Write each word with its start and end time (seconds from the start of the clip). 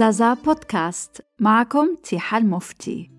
زازا 0.00 0.34
بودكاست. 0.34 1.22
معكم 1.38 1.94
تيحة 2.02 2.38
المفتي. 2.38 3.10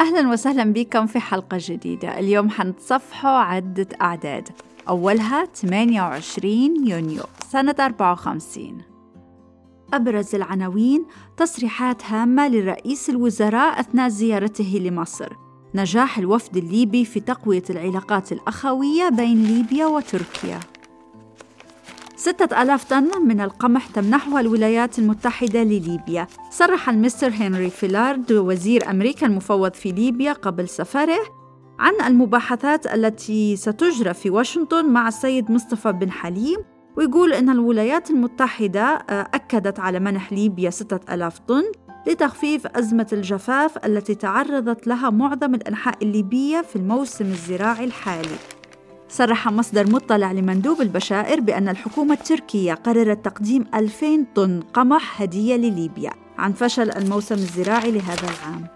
أهلا 0.00 0.28
وسهلا 0.28 0.72
بكم 0.72 1.06
في 1.06 1.20
حلقة 1.20 1.56
جديدة. 1.60 2.18
اليوم 2.18 2.50
حنتصفحوا 2.50 3.30
عدة 3.30 3.86
أعداد. 4.00 4.48
أولها 4.88 5.44
28 5.44 6.88
يونيو 6.88 7.22
سنة 7.52 7.74
54 7.80 8.82
أبرز 9.94 10.34
العناوين 10.34 11.06
تصريحات 11.36 12.04
هامة 12.04 12.48
لرئيس 12.48 13.10
الوزراء 13.10 13.80
أثناء 13.80 14.08
زيارته 14.08 14.80
لمصر. 14.84 15.32
نجاح 15.74 16.18
الوفد 16.18 16.56
الليبي 16.56 17.04
في 17.04 17.20
تقوية 17.20 17.64
العلاقات 17.70 18.32
الأخوية 18.32 19.08
بين 19.08 19.42
ليبيا 19.44 19.86
وتركيا. 19.86 20.60
ستة 22.20 22.62
ألاف 22.62 22.84
طن 22.84 23.10
من 23.26 23.40
القمح 23.40 23.86
تمنحها 23.86 24.40
الولايات 24.40 24.98
المتحدة 24.98 25.62
لليبيا. 25.62 26.26
صرح 26.50 26.88
المستر 26.88 27.28
هنري 27.28 27.70
فيلارد 27.70 28.32
وزير 28.32 28.90
أمريكا 28.90 29.26
المفوض 29.26 29.74
في 29.74 29.92
ليبيا 29.92 30.32
قبل 30.32 30.68
سفره 30.68 31.18
عن 31.78 31.92
المباحثات 32.06 32.86
التي 32.86 33.56
ستجرى 33.56 34.14
في 34.14 34.30
واشنطن 34.30 34.86
مع 34.86 35.08
السيد 35.08 35.50
مصطفى 35.50 35.92
بن 35.92 36.10
حليم 36.10 36.58
ويقول 36.96 37.32
أن 37.32 37.50
الولايات 37.50 38.10
المتحدة 38.10 38.82
آه، 38.82 39.28
أكدت 39.34 39.80
على 39.80 40.00
منح 40.00 40.32
ليبيا 40.32 40.70
ستة 40.70 41.14
ألاف 41.14 41.38
طن 41.38 41.62
لتخفيف 42.06 42.66
أزمة 42.66 43.06
الجفاف 43.12 43.86
التي 43.86 44.14
تعرضت 44.14 44.86
لها 44.86 45.10
معظم 45.10 45.54
الأنحاء 45.54 45.94
الليبية 46.02 46.62
في 46.62 46.76
الموسم 46.76 47.24
الزراعي 47.24 47.84
الحالي. 47.84 48.59
صرح 49.10 49.48
مصدر 49.48 49.90
مطلع 49.90 50.32
لمندوب 50.32 50.80
البشائر 50.80 51.40
بأن 51.40 51.68
الحكومة 51.68 52.14
التركية 52.14 52.74
قررت 52.74 53.24
تقديم 53.24 53.64
2000 53.74 54.26
طن 54.34 54.60
قمح 54.74 55.22
هدية 55.22 55.56
لليبيا 55.56 56.10
عن 56.38 56.52
فشل 56.52 56.90
الموسم 56.90 57.34
الزراعي 57.34 57.90
لهذا 57.90 58.22
العام. 58.22 58.66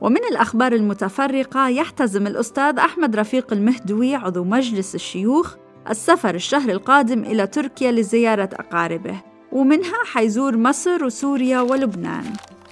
ومن 0.00 0.24
الأخبار 0.30 0.72
المتفرقة 0.72 1.68
يحتزم 1.68 2.26
الأستاذ 2.26 2.78
أحمد 2.78 3.16
رفيق 3.16 3.52
المهدوي 3.52 4.14
عضو 4.14 4.44
مجلس 4.44 4.94
الشيوخ 4.94 5.54
السفر 5.90 6.34
الشهر 6.34 6.70
القادم 6.70 7.22
إلى 7.24 7.46
تركيا 7.46 7.92
لزيارة 7.92 8.48
أقاربه 8.52 9.20
ومنها 9.52 10.04
حيزور 10.12 10.56
مصر 10.56 11.04
وسوريا 11.04 11.60
ولبنان. 11.60 12.24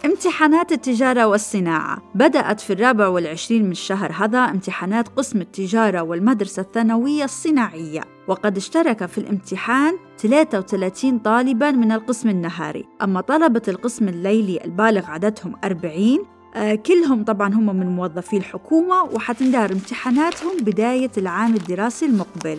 امتحانات 0.05 0.73
التجارة 0.73 1.27
والصناعة. 1.27 2.03
بدأت 2.15 2.61
في 2.61 2.73
الرابع 2.73 3.09
والعشرين 3.09 3.65
من 3.65 3.71
الشهر 3.71 4.13
هذا 4.13 4.39
امتحانات 4.39 5.09
قسم 5.09 5.41
التجارة 5.41 6.01
والمدرسة 6.03 6.63
الثانوية 6.63 7.25
الصناعية. 7.25 8.01
وقد 8.29 8.57
اشترك 8.57 9.07
في 9.07 9.19
الامتحان 9.19 9.95
33 10.19 11.19
طالبا 11.19 11.71
من 11.71 11.93
القسم 11.93 12.29
النهاري. 12.29 12.87
أما 13.03 13.21
طلبة 13.21 13.63
القسم 13.69 14.09
الليلي 14.09 14.65
البالغ 14.65 15.11
عددهم 15.11 15.57
40 15.65 16.19
آه 16.55 16.75
كلهم 16.75 17.25
طبعا 17.25 17.55
هم 17.55 17.77
من 17.77 17.87
موظفي 17.87 18.37
الحكومة 18.37 19.03
وحتندار 19.03 19.73
امتحاناتهم 19.73 20.57
بداية 20.61 21.11
العام 21.19 21.55
الدراسي 21.55 22.07
المقبل. 22.07 22.59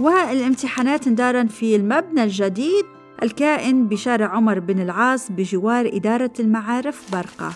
والامتحانات 0.00 1.06
اندارا 1.06 1.44
في 1.44 1.76
المبنى 1.76 2.24
الجديد 2.24 2.84
الكائن 3.22 3.88
بشارع 3.88 4.26
عمر 4.26 4.58
بن 4.58 4.80
العاص 4.80 5.32
بجوار 5.32 5.90
إدارة 5.92 6.30
المعارف 6.40 7.12
برقة. 7.12 7.52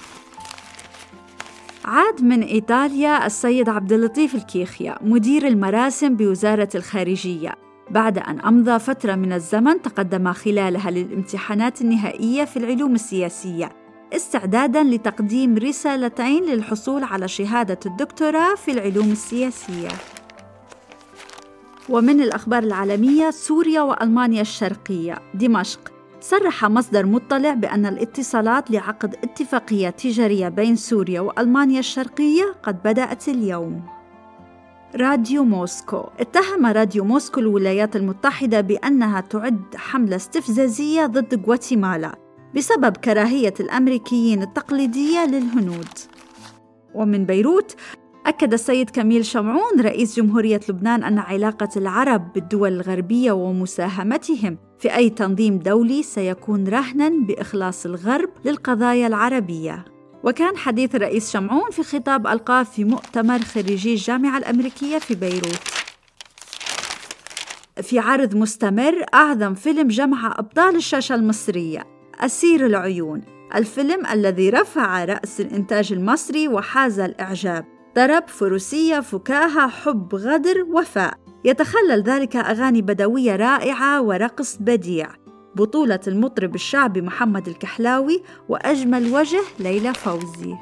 عاد 1.84 2.23
من 2.23 2.43
إيطاليا 2.43 3.27
السيد 3.27 3.69
عبد 3.69 3.93
اللطيف 3.93 4.34
الكيخيا 4.34 4.98
مدير 5.03 5.47
المراسم 5.47 6.17
بوزارة 6.17 6.69
الخارجية. 6.75 7.55
بعد 7.91 8.19
أن 8.19 8.41
أمضى 8.41 8.79
فترة 8.79 9.15
من 9.15 9.33
الزمن 9.33 9.83
تقدم 9.83 10.33
خلالها 10.33 10.91
للامتحانات 10.91 11.81
النهائية 11.81 12.45
في 12.45 12.56
العلوم 12.56 12.95
السياسية 12.95 13.69
استعدادا 14.12 14.83
لتقديم 14.83 15.59
رسالتين 15.59 16.45
للحصول 16.45 17.05
على 17.05 17.28
شهادة 17.28 17.78
الدكتوراه 17.87 18.55
في 18.55 18.71
العلوم 18.71 19.11
السياسية. 19.11 19.88
ومن 21.89 22.21
الأخبار 22.21 22.62
العالمية 22.62 23.31
سوريا 23.31 23.81
وألمانيا 23.81 24.41
الشرقية. 24.41 25.19
دمشق. 25.34 25.93
صرح 26.21 26.65
مصدر 26.65 27.06
مطلع 27.06 27.55
بأن 27.55 27.87
الاتصالات 27.87 28.71
لعقد 28.71 29.15
اتفاقية 29.15 29.91
تجارية 29.91 30.49
بين 30.49 30.77
سوريا 30.77 31.21
وألمانيا 31.21 31.78
الشرقية 31.78 32.55
قد 32.62 32.83
بدأت 32.83 33.28
اليوم. 33.28 33.83
راديو 34.97 35.44
موسكو. 35.44 36.05
اتهم 36.21 36.67
راديو 36.67 37.05
موسكو 37.05 37.41
الولايات 37.41 37.97
المتحدة 37.97 38.61
بأنها 38.61 39.21
تعد 39.21 39.62
حملة 39.77 40.17
استفزازية 40.17 41.06
ضد 41.06 41.47
غواتيمالا 41.47 42.19
بسبب 42.56 42.97
كراهية 42.97 43.55
الأمريكيين 43.61 44.43
التقليدية 44.43 45.27
للهنود. 45.27 45.89
ومن 46.94 47.27
بيروت 47.27 47.77
أكد 48.27 48.53
السيد 48.53 48.91
كميل 48.91 49.25
شمعون 49.25 49.81
رئيس 49.81 50.17
جمهورية 50.17 50.61
لبنان 50.69 51.05
أن 51.05 51.19
علاقة 51.19 51.69
العرب 51.77 52.33
بالدول 52.33 52.73
الغربية 52.73 53.33
ومساهمتهم 53.33 54.59
في 54.79 54.97
أي 54.97 55.11
تنظيم 55.11 55.59
دولي 55.59 56.03
سيكون 56.03 56.69
رهنا 56.69 57.09
بإخلاص 57.09 57.87
الغرب 57.87 58.31
للقضايا 58.45 59.07
العربية. 59.07 59.85
وكان 60.25 60.57
حديث 60.57 60.95
الرئيس 60.95 61.33
شمعون 61.33 61.71
في 61.71 61.83
خطاب 61.83 62.27
ألقاه 62.27 62.62
في 62.62 62.85
مؤتمر 62.85 63.39
خريجي 63.39 63.93
الجامعة 63.93 64.39
الأمريكية 64.39 64.99
في 64.99 65.15
بيروت. 65.15 65.61
في 67.83 67.99
عرض 67.99 68.35
مستمر 68.35 69.05
أعظم 69.15 69.55
فيلم 69.55 69.89
جمع 69.89 70.35
أبطال 70.39 70.77
الشاشة 70.77 71.15
المصرية 71.15 71.85
أسير 72.21 72.67
العيون 72.67 73.23
الفيلم 73.55 74.06
الذي 74.06 74.51
رفع 74.51 75.05
رأس 75.05 75.41
الإنتاج 75.41 75.93
المصري 75.93 76.49
وحاز 76.49 77.01
الإعجاب 77.01 77.74
طرب 77.97 78.28
فروسية 78.28 79.00
فكاهة 79.00 79.69
حب 79.69 80.15
غدر 80.15 80.62
وفاء. 80.62 81.15
يتخلل 81.44 82.03
ذلك 82.03 82.37
أغاني 82.37 82.82
بدوية 82.82 83.37
رائعة 83.37 84.03
ورقص 84.03 84.56
بديع. 84.60 85.09
بطولة 85.56 86.00
المطرب 86.09 86.55
الشعبي 86.55 87.00
محمد 87.00 87.49
الكحلاوي 87.49 88.22
وأجمل 88.49 89.15
وجه 89.15 89.41
ليلى 89.59 89.94
فوزي. 89.94 90.55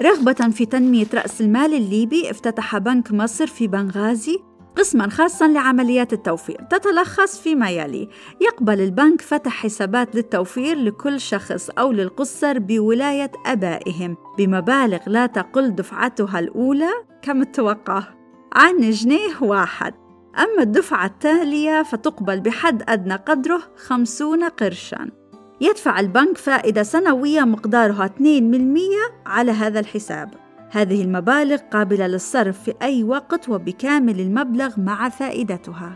رغبة 0.00 0.50
في 0.50 0.66
تنمية 0.66 1.06
رأس 1.14 1.40
المال 1.40 1.74
الليبي 1.74 2.30
افتتح 2.30 2.78
بنك 2.78 3.12
مصر 3.12 3.46
في 3.46 3.66
بنغازي. 3.66 4.38
قسما 4.80 5.08
خاصا 5.08 5.48
لعمليات 5.48 6.12
التوفير. 6.12 6.60
تتلخص 6.70 7.40
فيما 7.40 7.70
يلي. 7.70 8.08
يقبل 8.40 8.80
البنك 8.80 9.20
فتح 9.20 9.52
حسابات 9.52 10.14
للتوفير 10.14 10.76
لكل 10.76 11.20
شخص 11.20 11.70
أو 11.70 11.92
للقصر 11.92 12.58
بولاية 12.58 13.30
أبائهم 13.46 14.16
بمبالغ 14.38 14.98
لا 15.06 15.26
تقل 15.26 15.74
دفعتها 15.74 16.38
الأولى 16.38 16.90
كمتوقع 17.22 18.02
عن 18.52 18.90
جنيه 18.90 19.42
واحد. 19.42 19.94
أما 20.38 20.62
الدفعة 20.62 21.06
التالية 21.06 21.82
فتقبل 21.82 22.40
بحد 22.40 22.82
أدنى 22.88 23.14
قدره 23.14 23.62
خمسون 23.76 24.44
قرشاً. 24.44 25.10
يدفع 25.60 26.00
البنك 26.00 26.38
فائدة 26.38 26.82
سنوية 26.82 27.40
مقدارها 27.40 28.04
2% 28.04 28.18
على 29.26 29.52
هذا 29.52 29.80
الحساب. 29.80 30.39
هذه 30.70 31.02
المبالغ 31.02 31.56
قابلة 31.56 32.06
للصرف 32.06 32.62
في 32.62 32.74
أي 32.82 33.04
وقت 33.04 33.48
وبكامل 33.48 34.20
المبلغ 34.20 34.80
مع 34.80 35.08
فائدتها. 35.08 35.94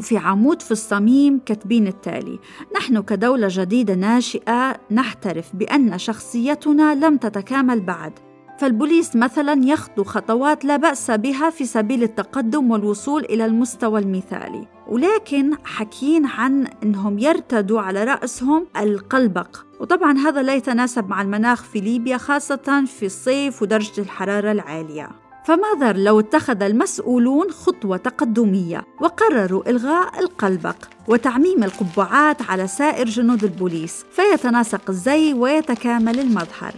في 0.00 0.16
عمود 0.16 0.62
في 0.62 0.70
الصميم 0.70 1.40
كاتبين 1.46 1.86
التالي: 1.86 2.38
نحن 2.76 3.02
كدولة 3.02 3.48
جديدة 3.50 3.94
ناشئة 3.94 4.76
نحترف 4.90 5.56
بأن 5.56 5.98
شخصيتنا 5.98 6.94
لم 6.94 7.16
تتكامل 7.16 7.80
بعد، 7.80 8.12
فالبوليس 8.60 9.16
مثلا 9.16 9.64
يخطو 9.64 10.04
خطوات 10.04 10.64
لا 10.64 10.76
بأس 10.76 11.10
بها 11.10 11.50
في 11.50 11.66
سبيل 11.66 12.02
التقدم 12.02 12.70
والوصول 12.70 13.24
إلى 13.24 13.44
المستوى 13.44 14.00
المثالي. 14.00 14.66
ولكن 14.88 15.56
حكين 15.64 16.26
عن 16.26 16.66
أنهم 16.82 17.18
يرتدوا 17.18 17.80
على 17.80 18.04
رأسهم 18.04 18.66
القلبق. 18.76 19.56
وطبعا 19.80 20.18
هذا 20.18 20.42
لا 20.42 20.54
يتناسب 20.54 21.08
مع 21.08 21.22
المناخ 21.22 21.62
في 21.62 21.80
ليبيا 21.80 22.16
خاصة 22.16 22.84
في 22.86 23.06
الصيف 23.06 23.62
ودرجة 23.62 24.00
الحرارة 24.00 24.52
العالية. 24.52 25.08
فماذا 25.44 25.92
لو 25.92 26.20
اتخذ 26.20 26.62
المسؤولون 26.62 27.50
خطوة 27.50 27.96
تقدمية 27.96 28.84
وقرروا 29.00 29.70
إلغاء 29.70 30.20
القلبق 30.20 30.76
وتعميم 31.08 31.64
القبعات 31.64 32.42
على 32.42 32.66
سائر 32.66 33.06
جنود 33.06 33.44
البوليس 33.44 34.04
فيتناسق 34.12 34.82
الزي 34.88 35.32
ويتكامل 35.32 36.20
المظهر. 36.20 36.74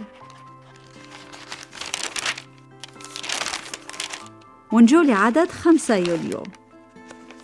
ونجول 4.73 5.11
عدد 5.11 5.49
5 5.49 5.95
يوليو. 5.95 6.43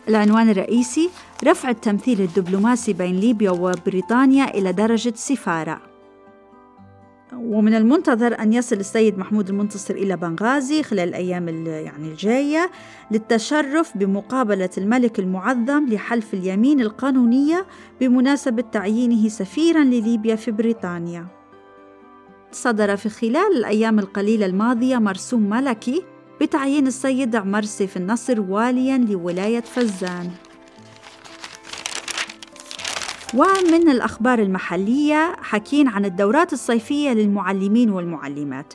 العنوان 0.08 0.50
الرئيسي 0.50 1.10
رفع 1.44 1.70
التمثيل 1.70 2.22
الدبلوماسي 2.22 2.94
بين 2.94 3.20
ليبيا 3.20 3.52
وبريطانيا 3.52 4.58
إلى 4.58 4.72
درجة 4.72 5.14
سفارة 5.16 5.82
ومن 7.34 7.74
المنتظر 7.74 8.40
أن 8.40 8.54
يصل 8.54 8.76
السيد 8.76 9.18
محمود 9.18 9.50
المنتصر 9.50 9.94
إلى 9.94 10.18
بنغازي 10.18 10.84
خلال 10.84 11.10
الأيام 11.10 11.66
يعني 11.68 12.08
الجاية 12.08 12.72
للتشرف 13.12 13.98
بمقابلة 13.98 14.70
الملك 14.78 15.20
المعظم 15.20 15.86
لحلف 15.90 16.34
اليمين 16.34 16.82
القانونية 16.82 17.66
بمناسبة 18.02 18.64
تعيينه 18.72 19.28
سفيرا 19.28 19.84
لليبيا 19.84 20.36
في 20.36 20.52
بريطانيا. 20.52 21.28
صدر 22.52 22.98
في 22.98 23.10
خلال 23.10 23.58
الأيام 23.58 24.00
القليلة 24.00 24.46
الماضية 24.46 24.98
مرسوم 24.98 25.50
ملكي 25.50 26.04
بتعيين 26.42 26.88
السيد 26.88 27.36
عمر 27.36 27.62
سيف 27.62 27.98
النصر 27.98 28.42
واليا 28.42 28.98
لولاية 28.98 29.60
فزان. 29.60 30.32
ومن 33.34 33.90
الأخبار 33.90 34.40
المحلية 34.40 35.36
حكين 35.42 35.88
عن 35.88 36.06
الدورات 36.06 36.54
الصيفية 36.54 37.10
للمعلمين 37.12 37.90
والمعلمات. 37.90 38.74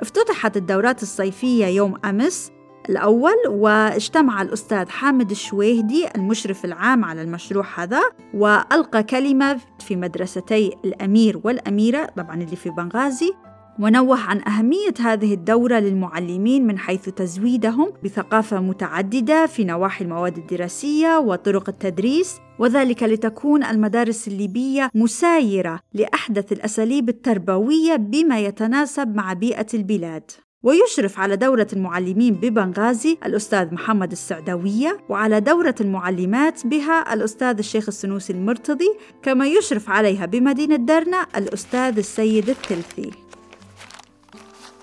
افتتحت 0.00 0.56
الدورات 0.56 1.02
الصيفية 1.02 1.66
يوم 1.66 1.94
أمس 2.04 2.50
الأول 2.88 3.34
واجتمع 3.48 4.42
الأستاذ 4.42 4.88
حامد 4.88 5.30
الشويهدي 5.30 6.08
المشرف 6.16 6.64
العام 6.64 7.04
على 7.04 7.22
المشروع 7.22 7.64
هذا 7.76 8.00
وألقى 8.34 9.02
كلمة 9.02 9.58
في 9.78 9.96
مدرستي 9.96 10.76
الأمير 10.84 11.40
والأميرة 11.44 12.04
طبعا 12.16 12.34
اللي 12.42 12.56
في 12.56 12.70
بنغازي 12.70 13.32
ونوه 13.78 14.20
عن 14.20 14.40
أهمية 14.48 14.94
هذه 15.00 15.34
الدورة 15.34 15.78
للمعلمين 15.78 16.66
من 16.66 16.78
حيث 16.78 17.08
تزويدهم 17.08 17.92
بثقافة 18.04 18.60
متعددة 18.60 19.46
في 19.46 19.64
نواحي 19.64 20.04
المواد 20.04 20.38
الدراسية 20.38 21.18
وطرق 21.18 21.68
التدريس 21.68 22.36
وذلك 22.58 23.02
لتكون 23.02 23.64
المدارس 23.64 24.28
الليبية 24.28 24.90
مسايرة 24.94 25.80
لأحدث 25.94 26.52
الأساليب 26.52 27.08
التربوية 27.08 27.96
بما 27.96 28.40
يتناسب 28.40 29.16
مع 29.16 29.32
بيئة 29.32 29.66
البلاد. 29.74 30.30
ويشرف 30.62 31.18
على 31.18 31.36
دورة 31.36 31.66
المعلمين 31.72 32.34
ببنغازي 32.34 33.18
الأستاذ 33.26 33.74
محمد 33.74 34.12
السعدوية 34.12 34.98
وعلى 35.08 35.40
دورة 35.40 35.74
المعلمات 35.80 36.66
بها 36.66 37.14
الأستاذ 37.14 37.58
الشيخ 37.58 37.84
السنوسي 37.88 38.32
المرتضي 38.32 38.88
كما 39.22 39.46
يشرف 39.46 39.90
عليها 39.90 40.26
بمدينة 40.26 40.76
درنا 40.76 41.26
الأستاذ 41.36 41.98
السيد 41.98 42.48
الثلثي 42.48 43.25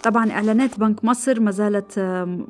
طبعا 0.04 0.32
إعلانات 0.32 0.80
بنك 0.80 1.06
مصر 1.06 1.40
ما 1.40 1.52
زالت 1.52 2.00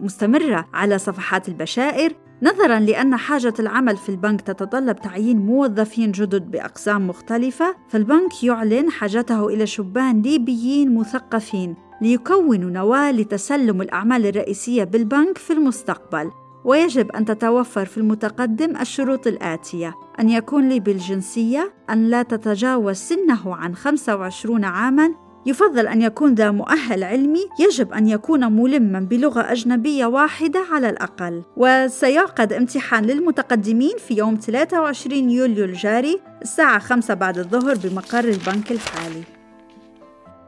مستمرة 0.02 0.66
على 0.74 0.98
صفحات 0.98 1.50
البشائر 1.50 2.14
نظرا 2.44 2.80
لأن 2.80 3.16
حاجة 3.16 3.54
العمل 3.60 3.98
في 3.98 4.10
البنك 4.10 4.42
تتطلب 4.42 4.96
تعيين 4.96 5.38
موظفين 5.38 6.12
جدد 6.12 6.52
بأقسام 6.52 7.08
مختلفة 7.08 7.76
فالبنك 7.90 8.44
يعلن 8.44 8.90
حاجته 8.90 9.48
إلى 9.48 9.68
شبان 9.68 10.22
ليبيين 10.22 10.96
مثقفين 10.96 11.76
ليكونوا 12.02 12.70
نواة 12.70 13.12
لتسلم 13.12 13.82
الأعمال 13.82 14.26
الرئيسية 14.26 14.84
بالبنك 14.84 15.38
في 15.38 15.54
المستقبل. 15.54 16.32
ويجب 16.66 17.12
أن 17.12 17.26
تتوفر 17.26 17.86
في 17.86 17.98
المتقدم 17.98 18.78
الشروط 18.78 19.28
الآتية. 19.28 19.94
أن 20.20 20.30
يكون 20.30 20.70
لي 20.70 20.80
بالجنسية 20.80 21.74
أن 21.90 22.10
لا 22.10 22.24
تتجاوز 22.24 22.96
سنه 22.96 23.56
عن 23.56 23.76
25 23.76 24.64
عاماً 24.64 25.23
يفضل 25.46 25.88
أن 25.88 26.02
يكون 26.02 26.34
ذا 26.34 26.52
مؤهل 26.52 27.04
علمي 27.04 27.46
يجب 27.60 27.94
أن 27.94 28.08
يكون 28.08 28.52
ملما 28.52 29.00
بلغة 29.00 29.52
أجنبية 29.52 30.06
واحدة 30.06 30.66
على 30.72 30.90
الأقل. 30.90 31.44
وسيعقد 31.58 32.54
امتحان 32.54 33.06
للمتقدمين 33.06 33.98
في 34.08 34.14
يوم 34.14 34.36
23 34.36 35.30
يوليو 35.30 35.66
الجاري 35.66 36.20
الساعة 36.42 36.80
5 36.80 37.14
بعد 37.14 37.38
الظهر 37.38 37.76
بمقر 37.84 38.24
البنك 38.24 38.72
الحالي. 38.72 39.24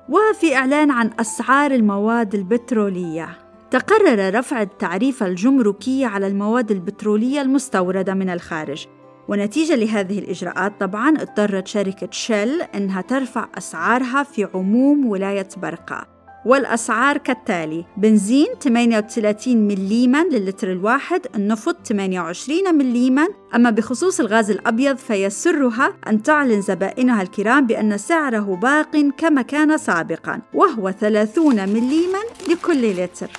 وفي 0.09 0.55
إعلان 0.55 0.91
عن 0.91 1.11
أسعار 1.19 1.71
المواد 1.71 2.35
البترولية. 2.35 3.29
تقرر 3.71 4.39
رفع 4.39 4.61
التعريفة 4.61 5.25
الجمركية 5.25 6.07
على 6.07 6.27
المواد 6.27 6.71
البترولية 6.71 7.41
المستوردة 7.41 8.13
من 8.13 8.29
الخارج. 8.29 8.87
ونتيجة 9.27 9.75
لهذه 9.75 10.19
الإجراءات 10.19 10.73
طبعا 10.79 11.09
اضطرت 11.09 11.67
شركة 11.67 12.07
شيل 12.11 12.61
إنها 12.61 13.01
ترفع 13.01 13.47
أسعارها 13.57 14.23
في 14.23 14.47
عموم 14.53 15.05
ولاية 15.05 15.47
برقة 15.57 16.15
والأسعار 16.45 17.17
كالتالي 17.17 17.85
بنزين 17.97 18.47
38 18.61 19.57
مليما 19.57 20.23
للتر 20.23 20.71
الواحد 20.71 21.21
النفط 21.35 21.87
28 21.87 22.75
مليما 22.75 23.27
أما 23.55 23.69
بخصوص 23.69 24.19
الغاز 24.19 24.51
الأبيض 24.51 24.97
فيسرها 24.97 25.93
أن 26.07 26.23
تعلن 26.23 26.61
زبائنها 26.61 27.21
الكرام 27.21 27.67
بأن 27.67 27.97
سعره 27.97 28.55
باق 28.61 28.97
كما 29.17 29.41
كان 29.41 29.77
سابقا 29.77 30.41
وهو 30.53 30.91
30 30.91 31.69
مليما 31.69 32.19
لكل 32.49 33.03
لتر. 33.03 33.29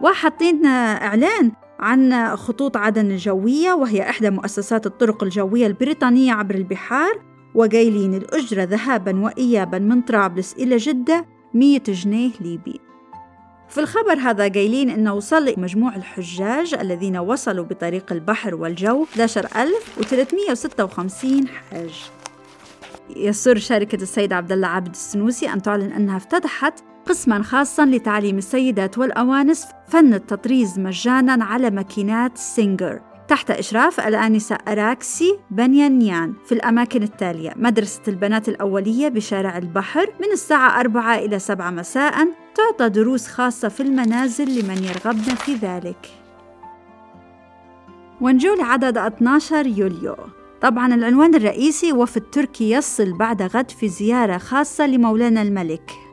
وحاطين 0.00 0.66
إعلان 0.66 1.52
عن 1.80 2.36
خطوط 2.36 2.76
عدن 2.76 3.10
الجوية 3.10 3.72
وهي 3.72 4.10
إحدى 4.10 4.30
مؤسسات 4.30 4.86
الطرق 4.86 5.22
الجوية 5.22 5.66
البريطانية 5.66 6.32
عبر 6.32 6.54
البحار 6.54 7.22
وقايلين 7.54 8.14
الأجرة 8.14 8.62
ذهابا 8.62 9.20
وإيابا 9.20 9.78
من 9.78 10.02
طرابلس 10.02 10.52
إلى 10.52 10.76
جدة 10.76 11.26
100 11.54 11.78
جنيه 11.78 12.30
ليبي. 12.40 12.80
في 13.68 13.80
الخبر 13.80 14.18
هذا 14.18 14.48
قايلين 14.48 14.90
أنه 14.90 15.14
وصل 15.14 15.54
مجموع 15.56 15.96
الحجاج 15.96 16.74
الذين 16.74 17.16
وصلوا 17.16 17.64
بطريق 17.64 18.12
البحر 18.12 18.54
والجو 18.54 19.06
11356 19.14 21.48
حاج. 21.48 22.10
يسر 23.16 23.58
شركة 23.58 24.02
السيد 24.02 24.32
عبد 24.32 24.52
الله 24.52 24.68
عبد 24.68 24.88
السنوسي 24.88 25.52
أن 25.52 25.62
تعلن 25.62 25.92
أنها 25.92 26.16
افتتحت 26.16 26.74
قسما 27.10 27.42
خاصا 27.42 27.86
لتعليم 27.86 28.38
السيدات 28.38 28.98
والأوانس 28.98 29.66
فن 29.88 30.14
التطريز 30.14 30.78
مجانا 30.78 31.44
على 31.44 31.70
ماكينات 31.70 32.38
سينجر. 32.38 33.00
تحت 33.28 33.50
إشراف 33.50 34.00
الآنسة 34.00 34.58
أراكسي 34.68 35.38
بنيانيان 35.50 36.34
في 36.46 36.52
الأماكن 36.52 37.02
التالية 37.02 37.52
مدرسة 37.56 38.02
البنات 38.08 38.48
الأولية 38.48 39.08
بشارع 39.08 39.58
البحر 39.58 40.06
من 40.20 40.32
الساعة 40.32 40.80
4 40.80 41.18
إلى 41.18 41.38
7 41.38 41.70
مساء. 41.70 42.28
تعطى 42.54 42.88
دروس 42.88 43.26
خاصة 43.26 43.68
في 43.68 43.82
المنازل 43.82 44.60
لمن 44.60 44.84
يرغبن 44.84 45.34
في 45.34 45.54
ذلك. 45.54 46.06
ونجو 48.20 48.54
لعدد 48.54 48.98
12 48.98 49.66
يوليو. 49.66 50.16
طبعا 50.60 50.94
العنوان 50.94 51.34
الرئيسي 51.34 51.92
وفد 51.92 52.22
تركي 52.22 52.70
يصل 52.70 53.12
بعد 53.12 53.42
غد 53.42 53.70
في 53.70 53.88
زيارة 53.88 54.38
خاصة 54.38 54.86
لمولانا 54.86 55.42
الملك. 55.42 56.09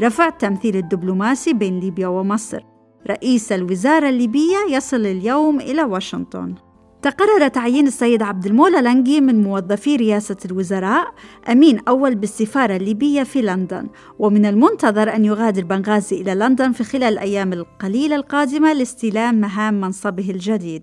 رفع 0.00 0.28
التمثيل 0.28 0.76
الدبلوماسي 0.76 1.52
بين 1.52 1.80
ليبيا 1.80 2.08
ومصر. 2.08 2.62
رئيس 3.10 3.52
الوزارة 3.52 4.08
الليبية 4.08 4.56
يصل 4.70 5.06
اليوم 5.06 5.60
إلى 5.60 5.82
واشنطن. 5.82 6.54
تقرر 7.02 7.48
تعيين 7.48 7.86
السيد 7.86 8.22
عبد 8.22 8.46
المولى 8.46 8.80
لنجي 8.80 9.20
من 9.20 9.42
موظفي 9.42 9.96
رئاسة 9.96 10.36
الوزراء 10.44 11.14
أمين 11.48 11.80
أول 11.88 12.14
بالسفارة 12.14 12.76
الليبية 12.76 13.22
في 13.22 13.42
لندن 13.42 13.88
ومن 14.18 14.46
المنتظر 14.46 15.14
أن 15.14 15.24
يغادر 15.24 15.64
بنغازي 15.64 16.20
إلى 16.20 16.34
لندن 16.34 16.72
في 16.72 16.84
خلال 16.84 17.12
الأيام 17.12 17.52
القليلة 17.52 18.16
القادمة 18.16 18.72
لاستلام 18.72 19.34
مهام 19.34 19.80
منصبه 19.80 20.30
الجديد. 20.30 20.82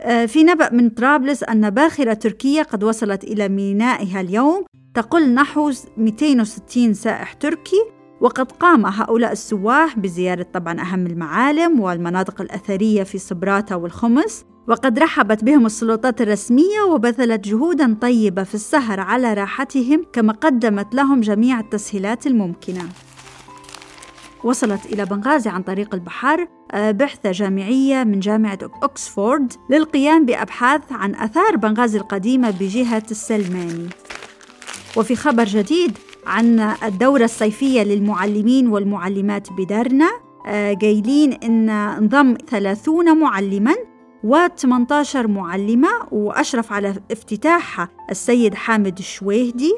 آه، 0.00 0.26
في 0.26 0.44
نبأ 0.44 0.72
من 0.72 0.90
طرابلس 0.90 1.42
أن 1.42 1.70
باخرة 1.70 2.14
تركية 2.14 2.62
قد 2.62 2.84
وصلت 2.84 3.24
إلى 3.24 3.48
مينائها 3.48 4.20
اليوم. 4.20 4.64
تقل 4.94 5.34
نحو 5.34 5.72
260 5.96 6.94
سائح 6.94 7.32
تركي 7.32 7.95
وقد 8.26 8.52
قام 8.52 8.86
هؤلاء 8.86 9.32
السواح 9.32 9.98
بزيارة 9.98 10.46
طبعا 10.54 10.80
أهم 10.80 11.06
المعالم 11.06 11.80
والمناطق 11.80 12.40
الأثرية 12.40 13.02
في 13.02 13.18
صبراتا 13.18 13.74
والخمس 13.74 14.44
وقد 14.68 14.98
رحبت 14.98 15.44
بهم 15.44 15.66
السلطات 15.66 16.20
الرسمية 16.20 16.80
وبذلت 16.90 17.48
جهودا 17.48 17.96
طيبة 18.00 18.42
في 18.42 18.54
السهر 18.54 19.00
على 19.00 19.34
راحتهم 19.34 20.06
كما 20.12 20.32
قدمت 20.32 20.94
لهم 20.94 21.20
جميع 21.20 21.60
التسهيلات 21.60 22.26
الممكنة. 22.26 22.88
وصلت 24.44 24.86
إلى 24.86 25.04
بنغازي 25.04 25.50
عن 25.50 25.62
طريق 25.62 25.94
البحر 25.94 26.48
آه، 26.72 26.90
بعثة 26.90 27.30
جامعية 27.30 28.04
من 28.04 28.20
جامعة 28.20 28.58
أكسفورد 28.82 29.52
للقيام 29.70 30.26
بأبحاث 30.26 30.82
عن 30.90 31.14
أثار 31.14 31.56
بنغازي 31.56 31.98
القديمة 31.98 32.50
بجهة 32.50 33.02
السلماني. 33.10 33.88
وفي 34.96 35.16
خبر 35.16 35.44
جديد 35.44 35.98
عن 36.26 36.60
الدورة 36.60 37.24
الصيفية 37.24 37.82
للمعلمين 37.82 38.68
والمعلمات 38.68 39.52
بدرنا. 39.52 40.10
آه، 40.46 40.74
قايلين 40.74 41.32
إن 41.32 41.68
انضم 41.70 42.34
30 42.50 43.18
معلما 43.18 43.74
و18 44.26 45.16
معلمة 45.16 45.88
وأشرف 46.12 46.72
على 46.72 46.94
افتتاحها 47.10 47.88
السيد 48.10 48.54
حامد 48.54 48.98
الشويهدي. 48.98 49.74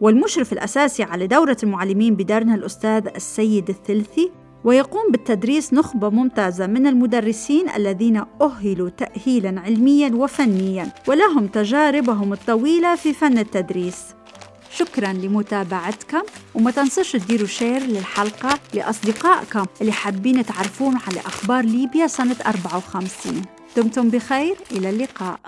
والمشرف 0.00 0.52
الأساسي 0.52 1.02
على 1.02 1.26
دورة 1.26 1.56
المعلمين 1.62 2.14
بدرنا 2.14 2.54
الأستاذ 2.54 3.06
السيد 3.16 3.68
الثلثي. 3.68 4.30
ويقوم 4.64 5.10
بالتدريس 5.10 5.74
نخبة 5.74 6.08
ممتازة 6.08 6.66
من 6.66 6.86
المدرسين 6.86 7.68
الذين 7.76 8.22
أهلوا 8.42 8.88
تأهيلا 8.88 9.60
علميا 9.60 10.14
وفنيا 10.14 10.92
ولهم 11.08 11.46
تجاربهم 11.46 12.32
الطويلة 12.32 12.96
في 12.96 13.12
فن 13.12 13.38
التدريس. 13.38 14.04
شكرا 14.70 15.12
لمتابعتكم 15.12 16.22
وما 16.54 16.70
تنسوش 16.70 17.12
تديروا 17.12 17.46
شير 17.46 17.80
للحلقة 17.80 18.58
لأصدقائكم 18.74 19.66
اللي 19.80 19.92
حابين 19.92 20.46
تعرفون 20.46 20.98
على 21.08 21.20
أخبار 21.20 21.64
ليبيا 21.64 22.06
سنة 22.06 22.36
54 22.46 23.42
دمتم 23.76 24.10
بخير 24.10 24.56
إلى 24.72 24.90
اللقاء. 24.90 25.40